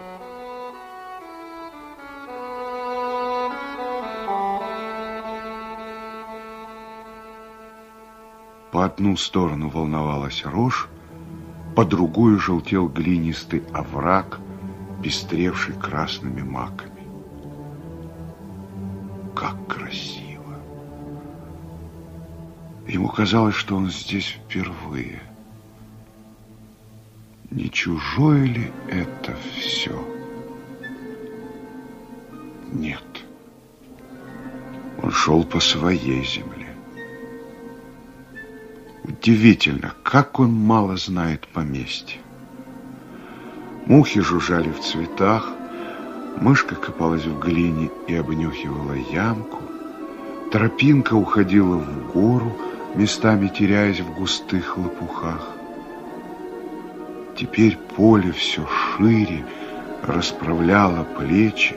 [8.74, 10.90] По одну сторону волновалась рожь,
[11.78, 14.42] по другую желтел глинистый овраг,
[15.06, 17.04] пестревший красными маками.
[19.36, 20.58] Как красиво!
[22.88, 25.22] Ему казалось, что он здесь впервые.
[27.52, 29.94] Не чужое ли это все?
[32.74, 33.26] Нет.
[35.04, 36.76] Он шел по своей земле.
[39.04, 42.25] Удивительно, как он мало знает поместье.
[43.86, 45.48] Мухи жужжали в цветах,
[46.38, 49.60] мышка копалась в глине и обнюхивала ямку,
[50.52, 52.52] тропинка уходила в гору,
[52.96, 55.50] местами теряясь в густых лопухах.
[57.38, 59.46] Теперь поле все шире
[60.02, 61.76] расправляло плечи,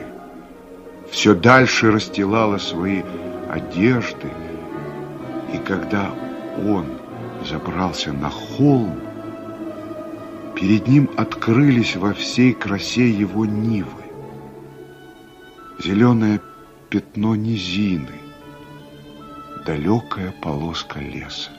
[1.11, 3.03] все дальше расстилало свои
[3.51, 4.31] одежды,
[5.53, 6.09] и когда
[6.65, 6.85] он
[7.47, 8.99] забрался на холм,
[10.59, 14.03] Перед ним открылись во всей красе его нивы.
[15.81, 16.41] Зеленое
[16.89, 18.19] пятно низины,
[19.65, 21.49] далекая полоска леса.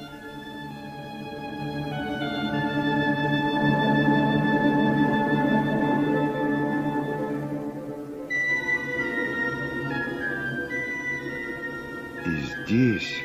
[12.27, 13.23] И здесь,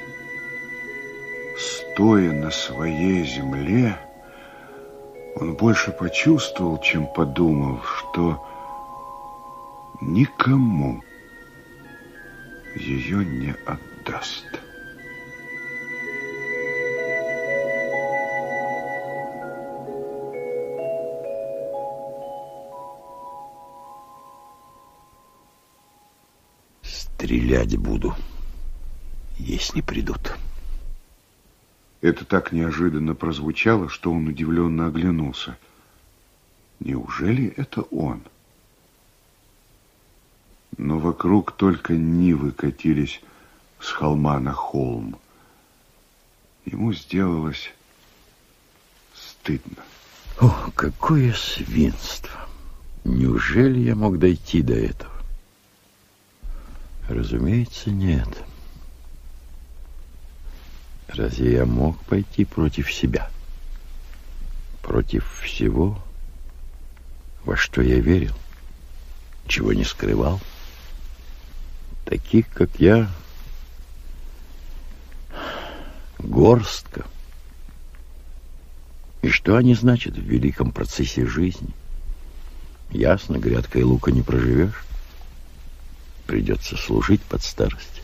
[1.57, 3.97] стоя на своей земле,
[5.56, 8.45] больше почувствовал, чем подумал, что
[10.01, 11.01] никому
[12.76, 14.45] ее не отдаст.
[26.84, 28.14] Стрелять буду,
[29.38, 30.36] если придут.
[32.06, 35.58] Это так неожиданно прозвучало, что он удивленно оглянулся.
[36.80, 38.22] Неужели это он?
[40.78, 43.22] но вокруг только нивы катились
[43.80, 45.18] с холма на холм.
[46.66, 47.74] Ему сделалось
[49.14, 49.84] стыдно.
[50.39, 52.47] О, какое свинство!
[53.03, 55.14] Неужели я мог дойти до этого?
[57.08, 58.28] Разумеется, нет.
[61.08, 63.30] Разве я мог пойти против себя?
[64.82, 66.01] Против всего,
[67.43, 68.36] во что я верил,
[69.47, 70.39] чего не скрывал?
[72.06, 73.10] Таких, как я,
[76.20, 77.06] горстка.
[79.22, 81.70] И что они значат в великом процессе жизни?
[82.91, 84.86] Ясно, грядкой лука не проживешь.
[86.28, 88.01] Придется служить под старость.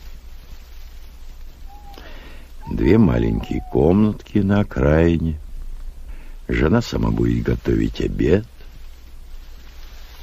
[2.66, 5.38] Две маленькие комнатки на окраине.
[6.48, 8.46] Жена сама будет готовить обед.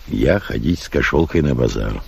[0.07, 2.01] Я ходить с кошелкой на базар.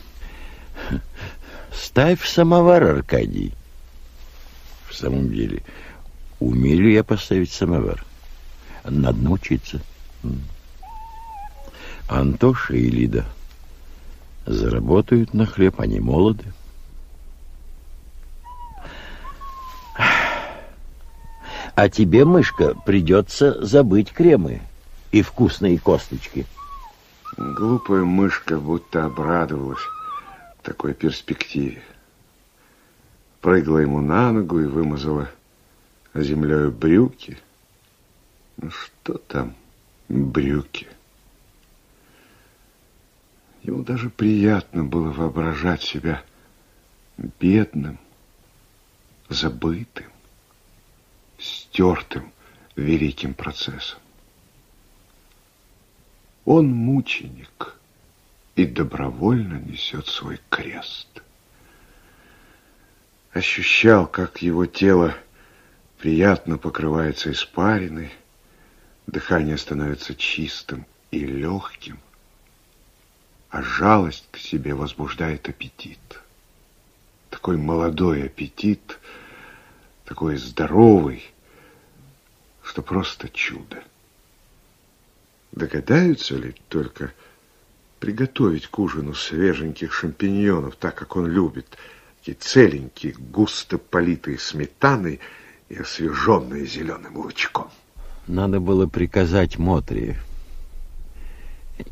[1.74, 3.54] Ставь самовар, Аркадий.
[4.88, 5.64] В самом деле,
[6.40, 8.04] умею ли я поставить самовар?
[8.84, 9.82] Надо научиться.
[12.08, 13.26] Антоша и Лида
[14.46, 16.46] заработают на хлеб, они молоды.
[21.76, 24.62] А тебе, мышка, придется забыть кремы
[25.12, 26.46] и вкусные косточки.
[27.38, 29.82] Глупая мышка будто обрадовалась
[30.64, 31.82] такой перспективе.
[33.40, 35.30] Прыгла ему на ногу и вымазала
[36.14, 37.38] землей брюки.
[38.58, 39.56] Ну что там
[40.10, 40.88] брюки?
[43.64, 46.22] Ему даже приятно было воображать себя
[47.40, 47.98] бедным,
[49.30, 50.11] забытым,
[51.72, 52.34] стертым
[52.76, 54.00] великим процессом.
[56.44, 57.78] Он мученик
[58.56, 61.08] и добровольно несет свой крест.
[63.32, 65.16] Ощущал, как его тело
[65.98, 68.12] приятно покрывается испариной,
[69.08, 72.00] дыхание становится чистым и легким,
[73.50, 76.20] а жалость к себе возбуждает аппетит.
[77.30, 79.00] Такой молодой аппетит,
[80.04, 81.32] такой здоровый,
[82.72, 83.84] что просто чудо.
[85.52, 87.12] Догадаются ли только
[88.00, 91.66] приготовить к ужину свеженьких шампиньонов, так как он любит,
[92.20, 95.20] такие целенькие, густо политые сметаной
[95.68, 97.70] и освеженные зеленым лучком.
[98.26, 100.16] Надо было приказать Мотри.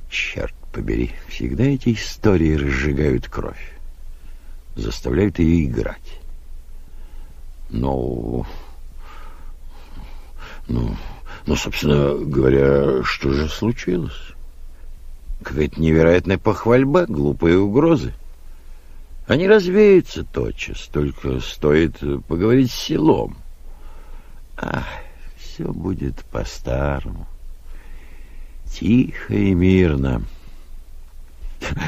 [0.09, 3.73] Черт побери, всегда эти истории разжигают кровь.
[4.77, 6.21] Заставляют ее играть.
[7.69, 8.47] Но...
[10.69, 10.95] Ну,
[11.47, 14.13] ну, собственно говоря, что же случилось?
[15.43, 18.13] Какая-то невероятная похвальба, глупые угрозы.
[19.27, 23.37] Они развеются тотчас, только стоит поговорить с селом.
[24.57, 24.85] Ах,
[25.37, 27.27] все будет по-старому.
[28.65, 30.21] Тихо и мирно.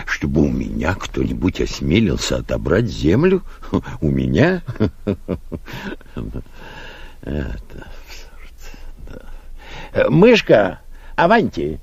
[0.08, 3.44] Чтобы у меня кто-нибудь осмелился отобрать землю?
[4.02, 4.64] У меня?
[7.22, 7.88] Это.
[9.94, 10.80] Мышка,
[11.16, 11.80] аванти!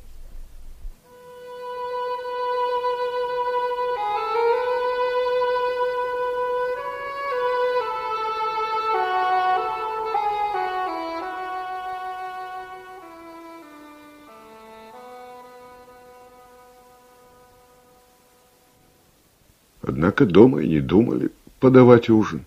[19.82, 21.30] Однако дома и не думали
[21.60, 22.44] подавать ужин.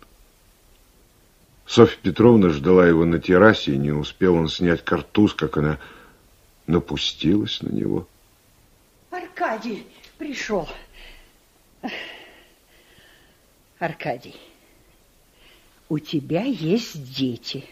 [1.72, 5.80] Софья Петровна ждала его на террасе, и не успел он снять картуз, как она
[6.68, 8.10] напустилась на него.
[9.10, 10.68] Аркадий пришел.
[13.80, 14.36] Аркадий,
[15.88, 17.64] у тебя есть дети.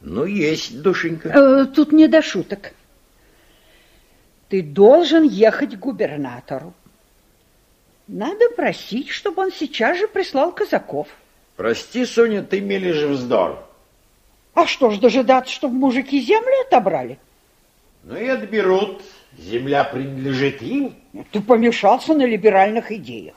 [0.00, 1.28] Ну, есть, душенька.
[1.28, 2.72] Э, тут не до шуток.
[4.48, 6.72] Ты должен ехать к губернатору.
[8.08, 11.08] Надо просить, чтобы он сейчас же прислал казаков.
[11.56, 13.64] Прости, Соня, ты мелешь вздор.
[14.54, 17.18] А что ж дожидаться, чтобы мужики землю отобрали?
[18.02, 19.02] Ну и отберут.
[19.38, 20.94] Земля принадлежит им.
[21.32, 23.34] Ты помешался на либеральных идеях.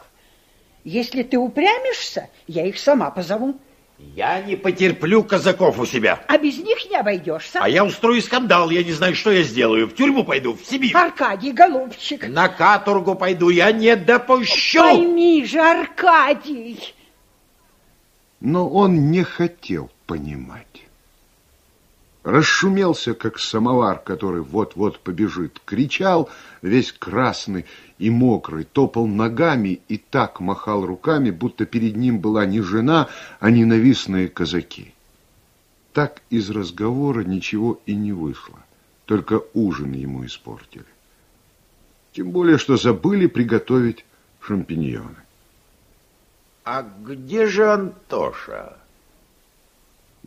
[0.84, 3.56] Если ты упрямишься, я их сама позову.
[3.98, 6.20] Я не потерплю казаков у себя.
[6.28, 7.60] А без них не обойдешься.
[7.62, 9.88] А я устрою скандал, я не знаю, что я сделаю.
[9.88, 10.96] В тюрьму пойду, в Сибирь.
[10.96, 12.28] Аркадий, голубчик.
[12.28, 14.82] На каторгу пойду, я не допущу.
[14.82, 15.60] Пойми же,
[22.28, 26.30] расшумелся, как самовар, который вот-вот побежит, кричал,
[26.62, 27.66] весь красный
[28.00, 33.08] и мокрый, топал ногами и так махал руками, будто перед ним была не жена,
[33.40, 34.94] а ненавистные казаки.
[35.94, 38.60] Так из разговора ничего и не вышло,
[39.06, 40.86] только ужин ему испортили.
[42.12, 44.06] Тем более, что забыли приготовить
[44.42, 45.27] шампиньоны.
[46.70, 48.76] А где же Антоша?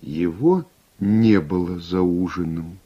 [0.00, 0.64] Его
[0.98, 2.78] не было за ужином.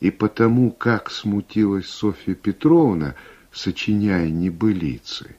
[0.00, 3.14] И потому, как смутилась Софья Петровна,
[3.52, 5.36] сочиняя небылицы,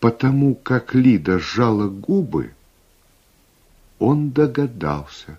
[0.00, 2.54] потому, как Лида сжала губы,
[3.98, 5.38] он догадался,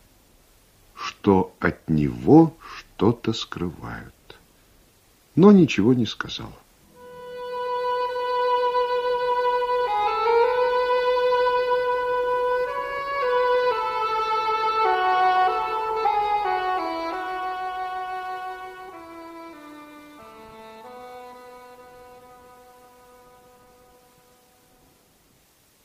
[0.94, 4.38] что от него что-то скрывают,
[5.34, 6.54] но ничего не сказал.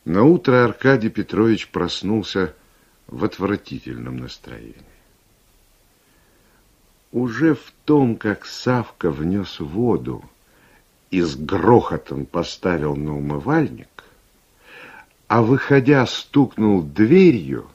[0.05, 2.53] На утро Аркадий Петрович проснулся
[3.07, 4.75] в отвратительном настроении.
[7.13, 10.23] Уже в том, как Савка внес воду
[11.09, 14.03] и с грохотом поставил на умывальник,
[15.27, 17.69] а выходя стукнул дверью,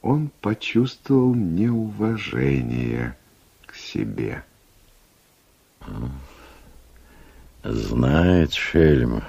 [0.00, 3.16] он почувствовал неуважение
[3.66, 4.44] к себе.
[7.62, 9.24] Знает шельма,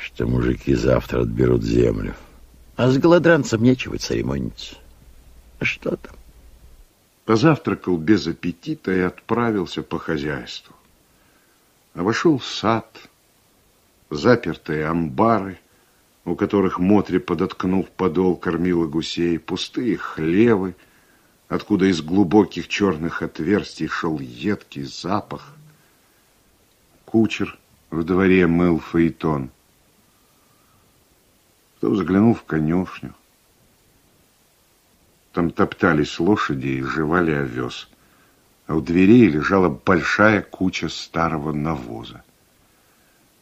[0.00, 2.14] что мужики завтра отберут землю.
[2.76, 4.76] А с голодранцем нечего церемониться.
[5.58, 6.16] А что там?
[7.26, 10.74] Позавтракал без аппетита и отправился по хозяйству.
[11.94, 12.86] Обошел сад,
[14.08, 15.58] запертые амбары,
[16.24, 20.74] у которых Мотри, подоткнув подол, кормила гусей, пустые хлевы,
[21.48, 25.54] откуда из глубоких черных отверстий шел едкий запах.
[27.04, 27.58] Кучер
[27.90, 29.50] в дворе мыл фаэтон.
[31.80, 33.14] Потом заглянул в конюшню.
[35.32, 37.88] Там топтались лошади и жевали овес.
[38.66, 42.22] А у дверей лежала большая куча старого навоза.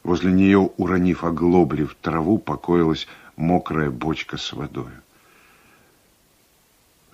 [0.05, 4.93] Возле нее, уронив оглобли в траву, покоилась мокрая бочка с водой.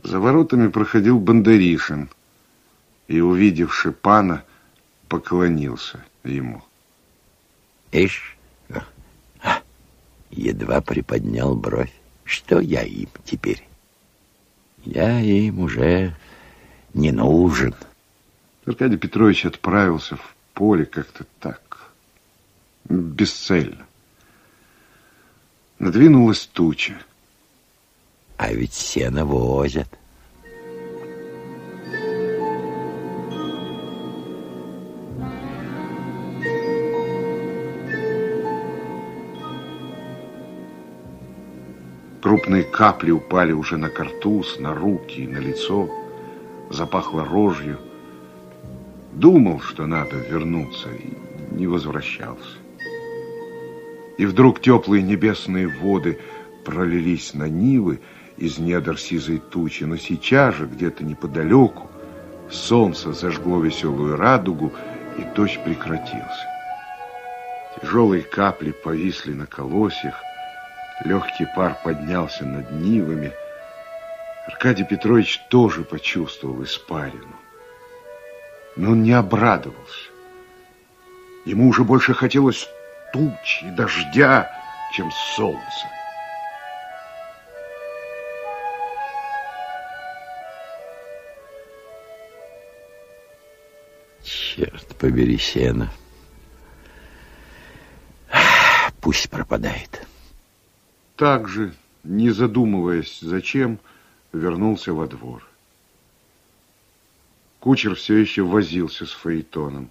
[0.03, 2.11] За воротами проходил Бондаришин
[3.09, 4.45] и, увидевши пана,
[5.09, 6.63] поклонился ему.
[7.93, 8.34] Ишь,
[10.37, 11.93] едва приподнял бровь.
[12.25, 13.67] Что я им теперь?
[14.85, 16.17] Я им уже
[16.93, 17.75] не нужен.
[18.67, 21.91] Аркадий Петрович отправился в поле как-то так,
[22.89, 23.87] бесцельно.
[25.79, 26.97] Надвинулась туча.
[28.37, 29.89] А ведь сено возят.
[42.25, 45.91] Крупные капли упали уже на картуз, на руки и на лицо.
[46.71, 47.77] Запахло рожью.
[49.13, 52.57] Думал, что надо вернуться, и не возвращался.
[54.17, 56.19] И вдруг теплые небесные воды
[56.65, 58.01] пролились на Нивы
[58.39, 61.91] из недр сизой тучи, но сейчас же, где-то неподалеку,
[62.51, 64.73] солнце зажгло веселую радугу,
[65.19, 66.47] и дождь прекратился.
[67.79, 70.15] Тяжелые капли повисли на колосьях,
[71.03, 73.33] легкий пар поднялся над Нивами.
[74.47, 77.35] Аркадий Петрович тоже почувствовал испарину.
[78.77, 80.11] Но он не обрадовался.
[81.45, 82.69] Ему уже больше хотелось
[83.13, 84.51] тучи, дождя,
[84.93, 85.87] чем солнца.
[94.23, 95.91] Черт побери сено.
[99.01, 100.07] Пусть пропадает.
[101.17, 103.79] Так же, не задумываясь, зачем,
[104.33, 105.47] вернулся во двор.
[107.61, 109.91] Кучер все еще возился с фаэтоном.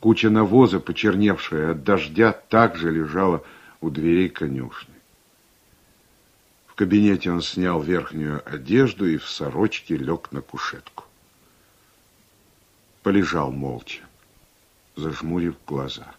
[0.00, 3.44] Куча навоза, почерневшая от дождя, также лежала
[3.80, 4.94] у дверей конюшни.
[6.66, 11.04] В кабинете он снял верхнюю одежду и в сорочке лег на кушетку.
[13.02, 14.02] Полежал молча,
[14.94, 16.17] зажмурив глаза.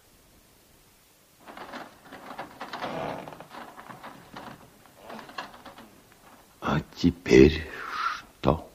[6.70, 8.70] А теперь что?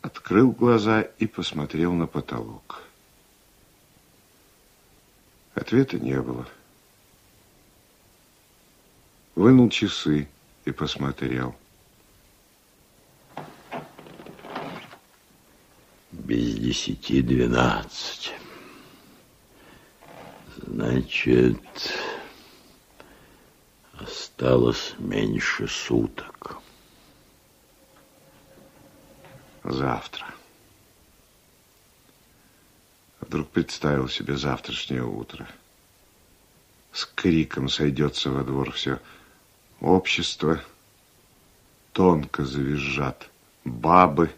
[0.00, 2.84] Открыл глаза и посмотрел на потолок.
[5.54, 6.48] Ответа не было.
[9.34, 10.26] Вынул часы
[10.64, 11.54] и посмотрел.
[16.12, 18.32] Без десяти двенадцать.
[20.66, 21.60] Значит,
[23.92, 26.58] осталось меньше суток.
[29.62, 30.26] Завтра.
[33.20, 35.46] Вдруг представил себе завтрашнее утро.
[36.92, 39.00] С криком сойдется во двор все
[39.80, 40.62] общество.
[41.92, 43.28] Тонко завизжат
[43.64, 44.32] бабы,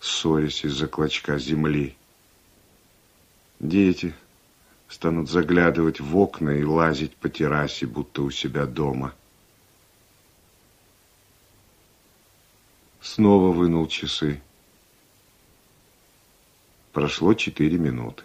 [0.00, 1.96] ссорясь из-за клочка земли.
[3.58, 4.14] Дети
[4.88, 9.14] станут заглядывать в окна и лазить по террасе, будто у себя дома.
[13.00, 14.40] Снова вынул часы.
[16.92, 18.24] Прошло четыре минуты.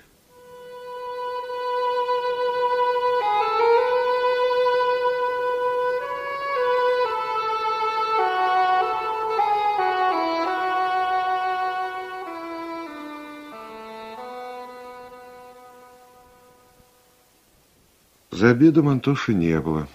[18.42, 19.88] За обедом Антоши не было.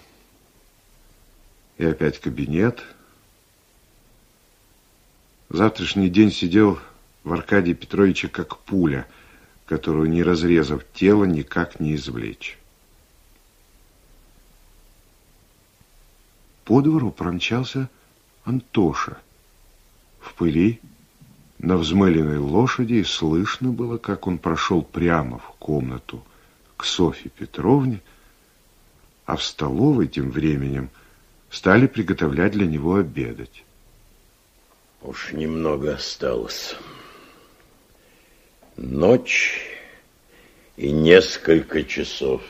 [1.77, 2.81] И опять кабинет.
[5.49, 6.79] Завтрашний день сидел
[7.25, 9.05] в Аркадии Петровича как пуля,
[9.65, 12.57] которую, не разрезав тело, никак не извлечь.
[16.63, 17.89] По двору промчался
[18.45, 19.17] Антоша.
[20.21, 20.79] В пыли,
[21.59, 26.23] на взмыленной лошади, и слышно было, как он прошел прямо в комнату
[26.77, 28.01] к Софье Петровне,
[29.27, 30.89] а в столовой тем временем
[31.51, 33.65] стали приготовлять для него обедать.
[35.01, 36.75] Уж немного осталось.
[38.77, 39.59] Ночь
[40.77, 42.41] и несколько часов.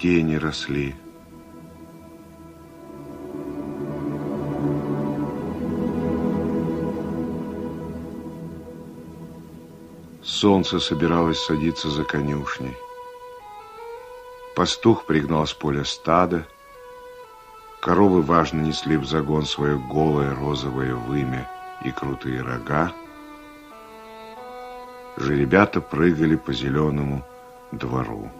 [0.00, 0.96] Тени росли.
[10.40, 12.76] Солнце собиралось садиться за конюшней.
[14.54, 16.46] Пастух пригнал с поля стадо.
[17.80, 21.50] Коровы важно несли в загон свое голое розовое вымя
[21.84, 22.92] и крутые рога.
[25.16, 27.26] Жеребята прыгали по зеленому
[27.72, 28.30] двору.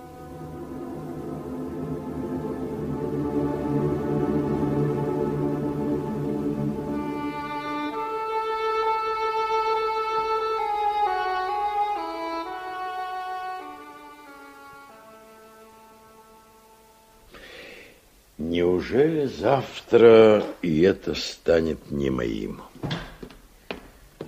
[18.58, 22.60] Неужели завтра и это станет не моим?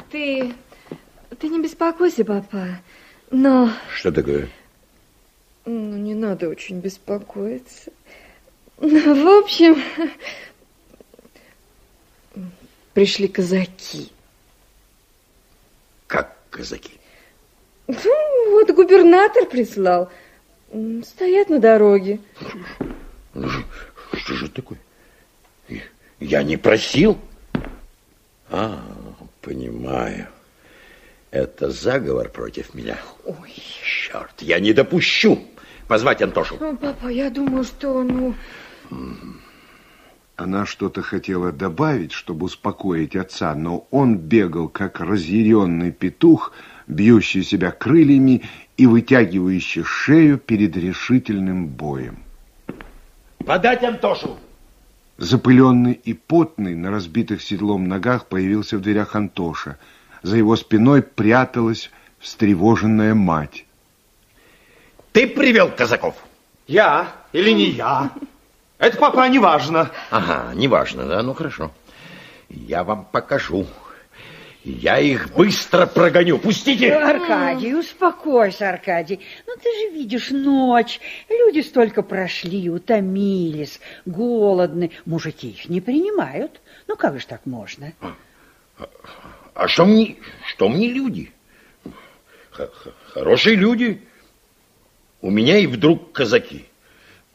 [0.09, 0.55] Ты...
[1.37, 2.81] Ты не беспокойся, папа.
[3.33, 3.71] Но...
[3.93, 4.49] Что такое?
[5.65, 7.91] Ну, не надо очень беспокоиться.
[8.79, 9.83] Ну, в общем,
[12.95, 14.13] пришли казаки.
[16.07, 17.01] Как казаки?
[17.89, 20.09] Ну, вот губернатор прислал.
[21.03, 22.21] Стоят на дороге.
[24.31, 24.79] Что же такое?
[26.21, 27.19] Я не просил.
[28.49, 28.81] А,
[29.41, 30.29] понимаю.
[31.33, 32.97] Это заговор против меня.
[33.25, 33.53] Ой.
[33.83, 35.43] Черт, я не допущу
[35.89, 36.57] позвать Антошу.
[36.61, 38.37] Ну, папа, я думаю, что, ну...
[40.37, 46.53] Она что-то хотела добавить, чтобы успокоить отца, но он бегал, как разъяренный петух,
[46.87, 48.43] бьющий себя крыльями
[48.77, 52.30] и вытягивающий шею перед решительным боем.
[53.45, 54.39] Подать Антошу!
[55.17, 59.79] Запыленный и потный на разбитых седлом ногах появился в дверях Антоша.
[60.23, 63.65] За его спиной пряталась встревоженная мать.
[65.13, 66.15] Ты привел казаков?
[66.67, 68.11] Я или не я?
[68.79, 69.91] Это, папа, не важно.
[70.11, 71.23] Ага, не важно, да?
[71.23, 71.71] Ну, хорошо.
[72.49, 73.67] Я вам покажу.
[74.63, 76.39] Я их быстро прогоню.
[76.39, 76.93] Пустите!
[76.93, 79.21] Аркадий, успокойся, Аркадий.
[79.47, 81.01] Ну, ты же видишь, ночь.
[81.31, 84.91] Люди столько прошли, утомились, голодны.
[85.07, 86.61] Мужики их не принимают.
[86.89, 87.93] Ну, как же так можно?
[89.55, 91.33] А что мне, что мне люди?
[92.51, 92.69] Х
[93.07, 94.03] Хорошие люди.
[95.23, 96.67] У меня и вдруг казаки.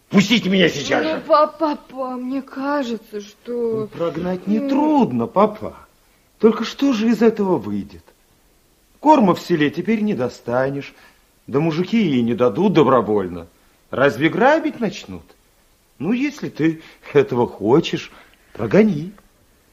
[0.10, 1.24] Пустите меня сейчас ну, же.
[1.28, 3.82] Папа, папа, мне кажется, что...
[3.82, 5.76] Ну, прогнать нетрудно, папа.
[6.40, 8.04] Только что же из этого выйдет?
[9.00, 10.94] Корма в селе теперь не достанешь.
[11.48, 13.48] Да мужики ей не дадут добровольно.
[13.92, 15.24] Разве грабить начнут?
[16.00, 16.82] Ну, если ты
[17.14, 18.12] этого хочешь,
[18.54, 19.14] прогони.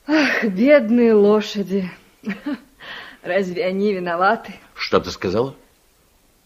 [0.07, 1.91] Ах, бедные лошади.
[3.23, 4.55] Разве они виноваты?
[4.75, 5.55] Что ты сказала?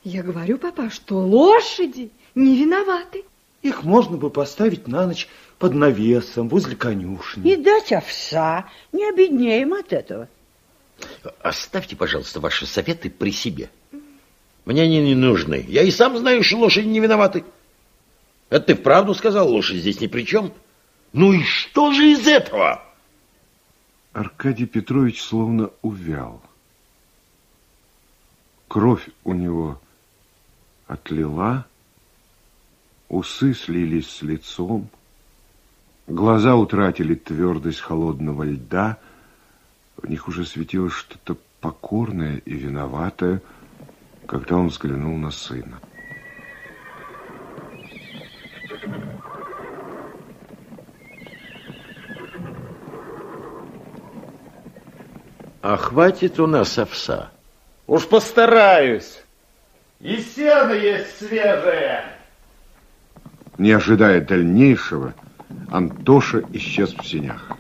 [0.05, 3.25] Я говорю, папа, что лошади не виноваты.
[3.63, 5.29] Их можно бы поставить на ночь
[5.59, 7.53] под навесом возле конюшни.
[7.53, 8.69] И дать овса.
[8.93, 10.29] Не обеднеем от этого.
[11.41, 13.71] Оставьте, пожалуйста, ваши советы при себе.
[14.65, 15.65] Мне они не нужны.
[15.69, 17.45] Я и сам знаю, что лошади не виноваты.
[18.49, 20.53] Это ты вправду сказал, лошадь здесь ни при чем.
[21.13, 22.83] Ну и что же из этого?
[24.13, 26.43] Аркадий Петрович словно увял.
[28.69, 29.81] Кровь у него
[30.87, 31.67] отлила,
[33.09, 34.89] усы слились с лицом,
[36.07, 38.99] глаза утратили твердость холодного льда,
[39.97, 43.43] в них уже светилось что-то покорное и виноватое,
[44.27, 45.79] когда он взглянул на сына.
[55.63, 57.33] А хватит у нас овса.
[57.89, 59.21] Уж постараюсь.
[60.01, 62.05] И сено есть свежее.
[63.59, 65.15] Не ожидая дальнейшего,
[65.71, 67.53] Антоша исчез в сенях.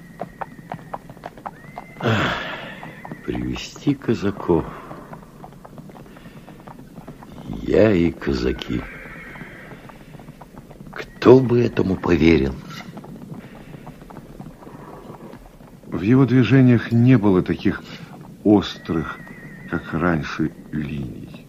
[3.24, 4.64] Привести казаков.
[7.62, 8.80] Я и казаки.
[10.92, 12.54] Кто бы этому поверил?
[15.86, 17.82] В его движениях не было таких
[18.44, 19.18] острых,
[19.68, 21.46] как раньше, линий.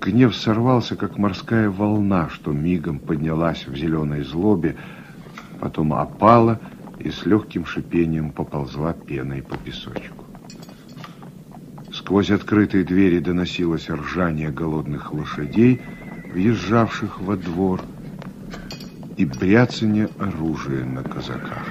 [0.00, 4.76] Гнев сорвался, как морская волна, что мигом поднялась в зеленой злобе,
[5.60, 6.60] потом опала
[6.98, 10.24] и с легким шипением поползла пеной по песочку.
[11.92, 15.80] Сквозь открытые двери доносилось ржание голодных лошадей,
[16.32, 17.80] въезжавших во двор,
[19.16, 21.66] и бряцание оружия на казаках.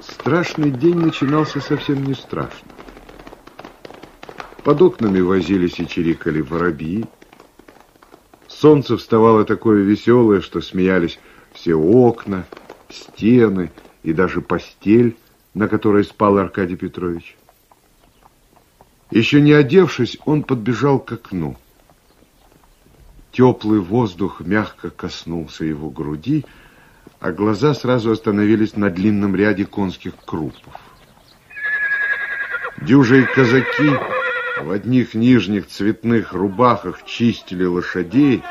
[0.00, 2.68] Страшный день начинался совсем не страшно.
[4.62, 7.06] Под окнами возились и чирикали воробьи.
[8.64, 11.18] Солнце вставало такое веселое, что смеялись
[11.52, 12.46] все окна,
[12.88, 13.70] стены
[14.02, 15.18] и даже постель,
[15.52, 17.36] на которой спал Аркадий Петрович.
[19.10, 21.58] Еще не одевшись, он подбежал к окну.
[23.32, 26.46] Теплый воздух мягко коснулся его груди,
[27.20, 30.72] а глаза сразу остановились на длинном ряде конских крупов.
[32.80, 33.90] Дюжие казаки
[34.60, 38.42] в одних нижних цветных рубахах чистили лошадей,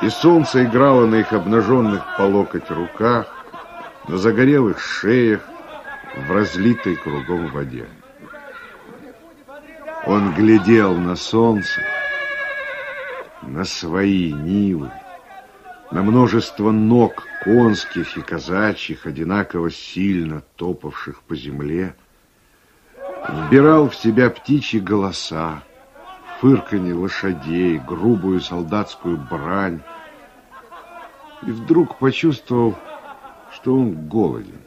[0.00, 3.26] и солнце играло на их обнаженных по локоть руках,
[4.06, 5.40] на загорелых шеях,
[6.26, 7.86] в разлитой кругом воде.
[10.06, 11.82] Он глядел на солнце,
[13.42, 14.90] на свои нивы,
[15.90, 21.94] на множество ног конских и казачьих, одинаково сильно топавших по земле,
[23.26, 25.62] вбирал в себя птичьи голоса,
[26.40, 29.80] фырканье лошадей, грубую солдатскую брань,
[31.42, 32.76] и вдруг почувствовал,
[33.52, 34.60] что он голоден.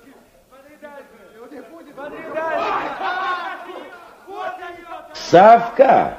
[5.14, 6.18] Савка!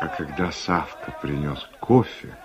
[0.00, 2.36] А когда Савка принес кофе,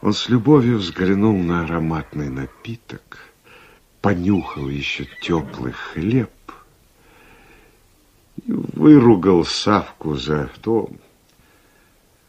[0.00, 3.18] он с любовью взглянул на ароматный напиток,
[4.00, 6.30] понюхал еще теплый хлеб
[8.46, 10.88] выругал Савку за то,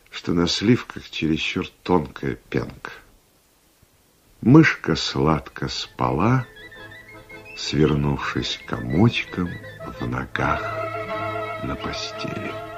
[0.09, 2.91] что на сливках чересчур тонкая пенка.
[4.41, 6.45] Мышка сладко спала,
[7.55, 9.49] свернувшись комочком
[9.99, 10.61] в ногах
[11.63, 12.68] на постели.